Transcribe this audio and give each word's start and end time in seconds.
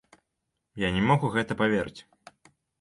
Я 0.85 0.89
не 0.95 1.05
мог 1.09 1.27
у 1.29 1.33
гэта 1.37 1.61
паверыць. 1.63 2.01